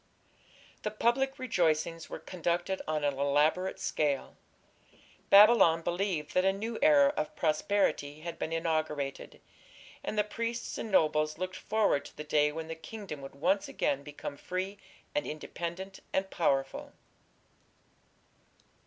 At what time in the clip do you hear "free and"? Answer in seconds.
14.37-15.27